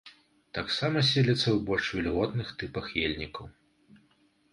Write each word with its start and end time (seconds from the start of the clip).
Таксама 0.57 1.03
селіцца 1.09 1.43
ў 1.43 1.53
больш 1.67 1.85
вільготных 1.97 2.47
тыпах 2.63 2.85
ельнікаў. 3.05 3.45